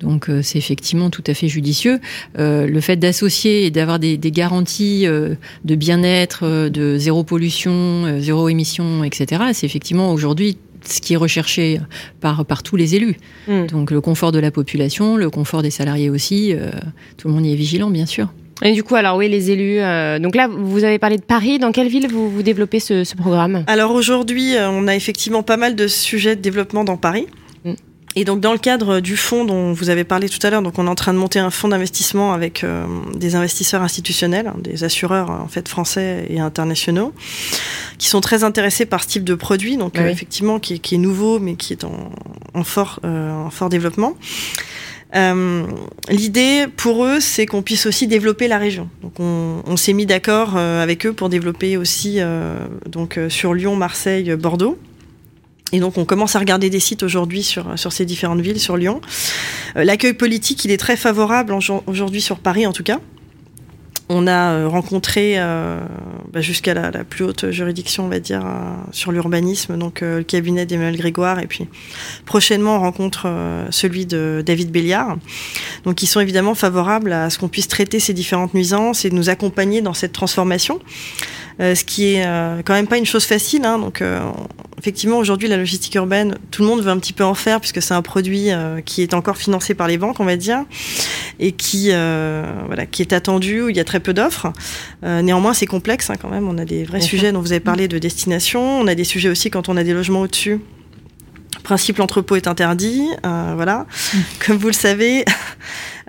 [0.00, 1.98] Donc euh, c'est effectivement tout à fait judicieux.
[2.38, 5.34] Euh, le fait d'associer et d'avoir des, des garanties euh,
[5.64, 11.14] de bien-être, euh, de zéro pollution, euh, zéro émission, etc., c'est effectivement aujourd'hui ce qui
[11.14, 11.80] est recherché
[12.20, 13.16] par, par tous les élus.
[13.48, 13.66] Mm.
[13.66, 16.70] Donc le confort de la population, le confort des salariés aussi, euh,
[17.16, 18.28] tout le monde y est vigilant, bien sûr.
[18.62, 19.78] Et du coup, alors oui, les élus.
[19.78, 21.60] euh, donc là, vous avez parlé de Paris.
[21.60, 23.62] Dans quelle ville vous, vous développez ce, ce programme?
[23.68, 27.26] Alors aujourd'hui, euh, on a effectivement pas mal de sujets de développement dans Paris.
[28.18, 30.76] Et donc dans le cadre du fonds dont vous avez parlé tout à l'heure, donc
[30.80, 34.56] on est en train de monter un fonds d'investissement avec euh, des investisseurs institutionnels, hein,
[34.58, 37.12] des assureurs en fait français et internationaux,
[37.96, 40.78] qui sont très intéressés par ce type de produit, donc Ah euh, effectivement qui est,
[40.80, 42.10] qui est nouveau mais qui est en,
[42.54, 44.16] en fort euh, en fort développement.
[45.14, 45.62] Euh,
[46.08, 48.88] L'idée pour eux, c'est qu'on puisse aussi développer la région.
[49.00, 53.28] Donc on, on s'est mis d'accord euh, avec eux pour développer aussi euh, donc euh,
[53.28, 54.76] sur Lyon, Marseille, Bordeaux.
[55.72, 59.00] Et donc on commence à regarder des sites aujourd'hui sur, ces différentes villes, sur Lyon.
[59.76, 61.52] Euh, L'accueil politique, il est très favorable
[61.86, 62.98] aujourd'hui sur Paris en tout cas.
[64.10, 65.80] On a euh, rencontré euh,
[66.32, 68.42] bah, jusqu'à la, plus haute juridiction, on va dire,
[68.90, 71.68] sur l'urbanisme, donc le cabinet d'Emmanuel Grégoire, et puis
[72.24, 73.30] prochainement on rencontre
[73.68, 75.18] celui de David Béliard.
[75.84, 79.28] Donc ils sont évidemment favorables à ce qu'on puisse traiter ces différentes nuisances et nous
[79.28, 80.80] accompagner dans cette transformation.
[81.60, 82.24] Ce qui est
[82.64, 83.64] quand même pas une chose facile.
[83.64, 84.20] Hein, donc, euh,
[84.78, 87.82] effectivement, aujourd'hui, la logistique urbaine, tout le monde veut un petit peu en faire puisque
[87.82, 90.64] c'est un produit euh, qui est encore financé par les banques, on va dire.
[91.38, 94.52] et qui voilà qui est attendu où il y a très peu d'offres.
[95.02, 96.48] néanmoins, c'est complexe hein, quand même.
[96.48, 98.80] On a des vrais sujets dont vous avez parlé de destination.
[98.80, 100.60] On a des sujets aussi quand on a des logements au-dessus
[101.68, 103.86] principe l'entrepôt est interdit, euh, voilà.
[104.14, 104.18] Mm.
[104.46, 105.24] Comme vous le savez,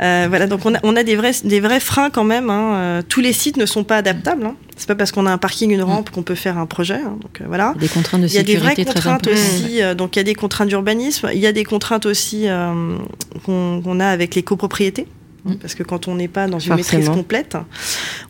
[0.01, 0.47] euh, voilà.
[0.47, 2.49] Donc on a, on a, des vrais des vrais freins quand même.
[2.49, 2.73] Hein.
[2.73, 4.45] Euh, tous les sites ne sont pas adaptables.
[4.45, 4.55] Hein.
[4.77, 6.95] C'est pas parce qu'on a un parking, une rampe qu'on peut faire un projet.
[6.95, 7.17] Hein.
[7.21, 7.73] Donc voilà.
[7.79, 8.51] Des contraintes de sécurité.
[8.51, 9.81] Il y a des vraies contraintes aussi.
[9.95, 11.29] donc il y a des contraintes d'urbanisme.
[11.33, 12.47] Il y a des contraintes aussi
[13.45, 15.07] qu'on a avec les copropriétés.
[15.45, 15.55] Mm.
[15.55, 17.57] Parce que quand on n'est pas dans une maîtrise complète,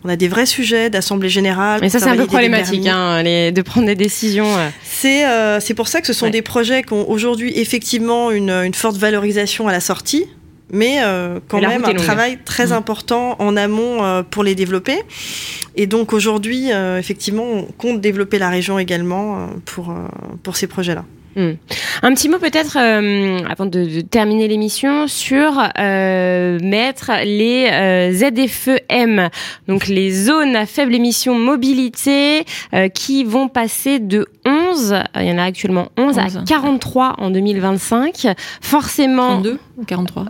[0.03, 1.79] on a des vrais sujets d'assemblée générale.
[1.81, 4.47] Mais ça, c'est un peu problématique hein, les, de prendre des décisions.
[4.83, 8.49] C'est euh, c'est pour ça que ce sont des projets qui ont aujourd'hui effectivement une,
[8.49, 10.25] une, forte valorisation à la sortie.
[10.71, 12.73] Mais euh, quand même un travail très mm.
[12.73, 15.01] important en amont euh, pour les développer.
[15.75, 19.95] Et donc aujourd'hui, effectivement, on compte développer la région également pour,
[20.43, 21.05] pour ces projets-là.
[21.39, 21.53] Hmm.
[22.03, 29.29] Un petit mot peut-être euh, avant de, terminer l'émission sur euh, mettre les euh, ZFEM,
[29.69, 32.43] donc les zones à faible émission mobilité,
[32.93, 38.27] qui vont passer de 11, il y en a actuellement 11, à 43 en 2025.
[38.59, 39.41] Forcément.
[39.41, 40.25] 32 ou 43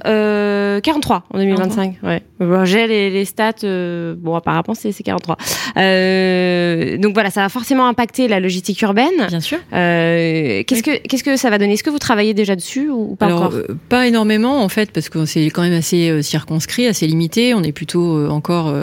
[0.82, 1.96] 43 en 2025.
[2.04, 2.22] Ouais.
[2.66, 3.54] J'ai les, les, stats.
[3.64, 5.38] bon, apparemment c'est 43.
[5.76, 9.28] donc voilà, ça va forcément impacter la logistique urbaine.
[9.28, 9.58] Bien sûr.
[9.72, 11.74] Qu'est-ce que qu'est-ce que ça va donner?
[11.74, 13.54] Est-ce que vous travaillez déjà dessus ou pas encore?
[13.54, 17.54] euh, Pas énormément en fait, parce que c'est quand même assez euh, circonscrit, assez limité.
[17.54, 18.74] On est plutôt euh, encore,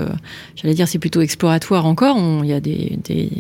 [0.57, 2.17] j'allais dire, c'est plutôt exploratoire encore.
[2.43, 3.31] Il y a des, des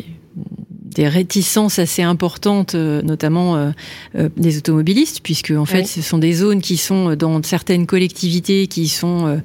[0.96, 3.70] des réticences assez importantes, euh, notamment euh,
[4.16, 8.66] euh, des automobilistes, puisque en fait, ce sont des zones qui sont dans certaines collectivités
[8.66, 9.40] qui sont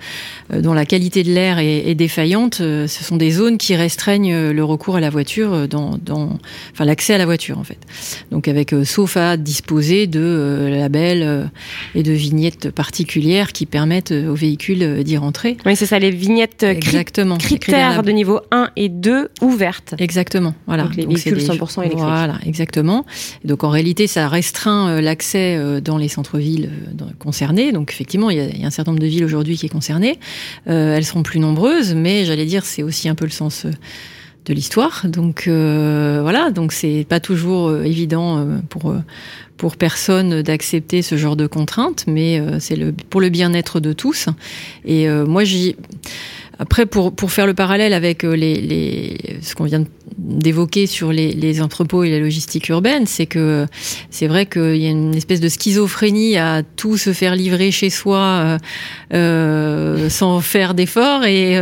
[0.52, 2.56] dont la qualité de l'air est, défaillante.
[2.56, 6.38] Ce sont des zones qui restreignent le recours à la voiture, dans, dans
[6.72, 7.78] enfin l'accès à la voiture en fait.
[8.32, 11.50] Donc avec sauf à disposer de labels
[11.96, 15.58] et de vignettes particulières qui permettent aux véhicules d'y rentrer.
[15.66, 17.38] Oui, c'est ça, les vignettes Exactement.
[17.38, 19.96] critères de niveau 1 et 2 ouvertes.
[20.00, 20.56] Exactement.
[20.66, 20.84] Voilà.
[20.84, 22.04] Donc les véhicules 100% électrique.
[22.04, 23.06] Voilà, exactement.
[23.46, 26.70] donc en réalité, ça restreint euh, l'accès euh, dans les centres-villes
[27.02, 27.72] euh, concernés.
[27.72, 30.20] Donc effectivement, il y, a, un certain nombre de villes aujourd'hui qui est concernées.
[30.66, 33.66] elles seront plus nombreuses, mais j'allais dire, c'est aussi un peu le sens
[34.46, 35.06] de l'histoire.
[35.08, 38.96] Donc voilà, donc c'est pas toujours évident pour
[39.58, 44.28] pour personne d'accepter ce genre de contraintes, mais c'est le pour le bien-être de tous.
[44.86, 45.76] Et moi j'y
[46.62, 49.84] après, pour, pour faire le parallèle avec euh, les, les ce qu'on vient
[50.16, 53.66] d'évoquer sur les, les, entrepôts et la logistique urbaine, c'est que
[54.12, 57.90] c'est vrai qu'il y a une espèce de schizophrénie à tout se faire livrer chez
[57.90, 58.58] soi euh,
[59.16, 61.58] euh sans faire d'efforts et,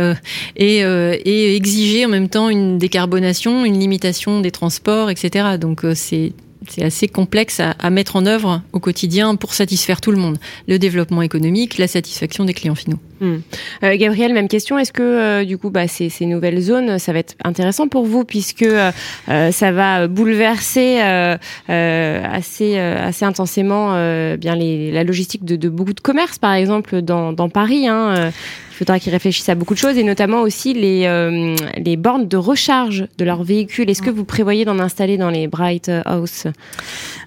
[0.56, 5.56] et exiger en même temps une décarbonation, une limitation des transports, etc.
[5.58, 6.32] Donc c'est
[6.68, 10.38] c'est assez complexe à, mettre en œuvre au quotidien pour satisfaire tout le monde.
[10.68, 12.98] Le développement économique, la satisfaction des clients finaux.
[13.22, 13.38] Euh,
[13.82, 14.78] Gabriel, même question.
[14.78, 18.24] Est-ce que euh, du coup, bah, ces, nouvelles zones, ça va être intéressant pour vous
[18.24, 18.90] puisque euh,
[19.26, 23.90] ça va bouleverser assez assez intensément
[24.36, 27.88] bien la logistique de, beaucoup de commerces, par exemple dans, Paris.
[27.88, 28.30] Hein,
[28.80, 32.38] faudra qu'ils réfléchissent à beaucoup de choses et notamment aussi les, euh, les bornes de
[32.38, 33.90] recharge de leurs véhicules.
[33.90, 36.46] Est-ce que vous prévoyez d'en installer dans les Bright House?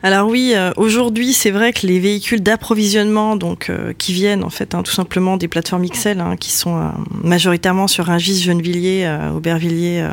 [0.01, 4.49] Alors oui, euh, aujourd'hui c'est vrai que les véhicules d'approvisionnement donc euh, qui viennent en
[4.49, 6.91] fait hein, tout simplement des plateformes XL hein, qui sont
[7.23, 10.07] majoritairement sur un Rungis, Gennevilliers, Aubervilliers,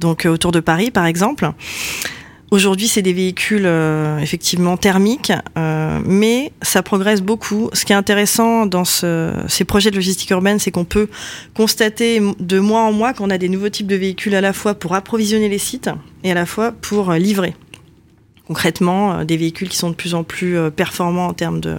[0.00, 1.50] donc autour de Paris par exemple.
[2.52, 7.70] Aujourd'hui, c'est des véhicules euh, effectivement thermiques, euh, mais ça progresse beaucoup.
[7.72, 11.08] Ce qui est intéressant dans ce, ces projets de logistique urbaine, c'est qu'on peut
[11.54, 14.74] constater de mois en mois qu'on a des nouveaux types de véhicules à la fois
[14.74, 15.88] pour approvisionner les sites
[16.24, 17.56] et à la fois pour livrer.
[18.46, 21.78] Concrètement, euh, des véhicules qui sont de plus en plus performants en termes de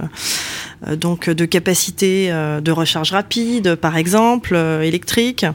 [0.88, 5.46] euh, donc de capacité euh, de recharge rapide, par exemple, euh, électrique,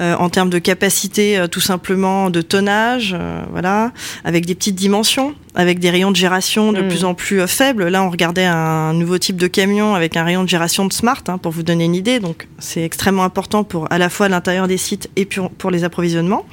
[0.00, 3.16] en termes de capacité tout simplement de tonnage,
[3.50, 3.92] voilà,
[4.24, 6.88] avec des petites dimensions, avec des rayons de gération de mm.
[6.88, 7.88] plus en plus faibles.
[7.88, 11.22] Là, on regardait un nouveau type de camion avec un rayon de gération de smart,
[11.28, 12.18] hein, pour vous donner une idée.
[12.18, 16.46] Donc, c'est extrêmement important pour à la fois l'intérieur des sites et pour les approvisionnements.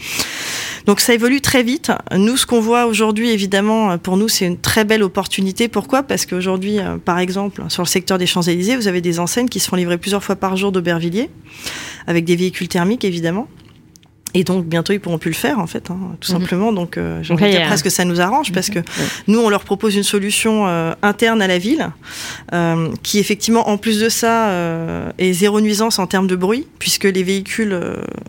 [0.87, 1.91] Donc ça évolue très vite.
[2.15, 5.67] Nous, ce qu'on voit aujourd'hui, évidemment, pour nous, c'est une très belle opportunité.
[5.67, 6.01] Pourquoi?
[6.01, 9.59] Parce qu'aujourd'hui, euh, par exemple, sur le secteur des Champs-Élysées, vous avez des enseignes qui
[9.59, 11.29] se font livrer plusieurs fois par jour d'Aubervilliers,
[12.07, 13.36] avec des véhicules thermiques, évidemment.
[14.33, 16.39] Et donc bientôt ils pourront plus le faire en fait, hein, tout mhm.
[16.39, 16.71] simplement.
[16.71, 18.79] Donc euh, de dire presque ça nous arrange parce que
[19.27, 21.89] nous on leur propose une solution euh, interne à la ville
[22.53, 26.67] euh, qui effectivement en plus de ça euh, est zéro nuisance en termes de bruit
[26.77, 27.79] puisque les véhicules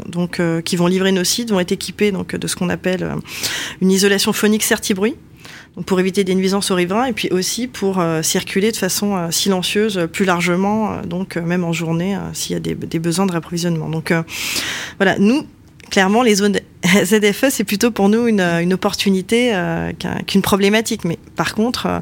[0.06, 3.06] donc qui vont livrer nos sites vont être équipés donc de ce qu'on appelle
[3.82, 5.16] une isolation phonique certi-bruit.
[5.86, 10.24] Pour éviter des nuisances aux riverains et puis aussi pour circuler de façon silencieuse plus
[10.24, 13.88] largement, donc même en journée s'il y a des, des, besoins de réapprovisionnement.
[13.88, 14.12] Donc
[14.98, 15.46] voilà, nous,
[15.90, 16.58] clairement, les zones
[17.04, 19.92] ZFE, c'est plutôt pour nous une, une opportunité euh,
[20.26, 21.04] qu'une problématique.
[21.04, 21.98] Mais par contre, euh,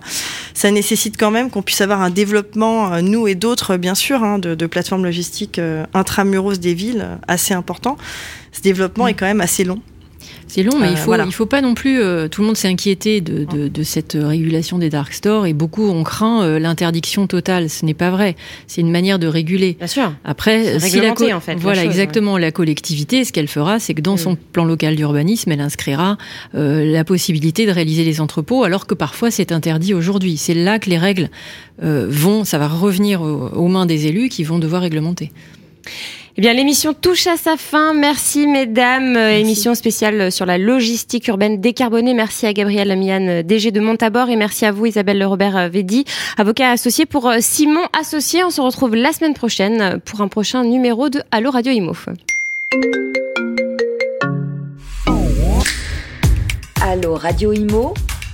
[0.54, 4.22] ça nécessite quand même qu'on puisse avoir un développement, euh, nous et d'autres, bien sûr,
[4.22, 5.60] hein, de, de, plateformes logistiques
[5.94, 7.96] intramuros des villes assez important.
[8.52, 9.08] Ce développement mmh.
[9.08, 9.80] est quand même assez long.
[10.48, 12.00] C'est long, mais il euh, faut il faut pas non plus.
[12.00, 15.52] Euh, tout le monde s'est inquiété de, de, de, cette régulation des dark stores et
[15.52, 17.68] beaucoup ont craint euh, l'interdiction totale.
[17.68, 18.36] Ce n'est pas vrai.
[18.66, 19.74] C'est une manière de réguler.
[19.74, 20.12] Bien sûr.
[20.24, 24.16] Après, si la en fait, voilà exactement la collectivité, ce qu'elle fera, c'est que dans
[24.16, 24.38] son mm.
[24.52, 26.16] plan local d'urbanisme, elle inscrira
[26.52, 30.36] la possibilité de réaliser les entrepôts, alors que parfois c'est interdit aujourd'hui.
[30.36, 31.28] C'est là que les règles
[31.82, 35.32] vont, ça va revenir aux mains des élus qui vont devoir réglementer.
[36.38, 37.94] Eh bien, l'émission touche à sa fin.
[37.94, 39.16] Merci, mesdames.
[39.16, 42.12] Euh, émission spéciale sur la logistique urbaine décarbonée.
[42.12, 46.04] Merci à Gabriel Amian, DG de Montabor, et merci à vous, Isabelle Robert Védi,
[46.36, 48.44] avocat associé pour euh, Simon Associé.
[48.44, 51.94] On se retrouve la semaine prochaine pour un prochain numéro de Allo Radio Imo.
[56.82, 57.94] Allo Radio Imo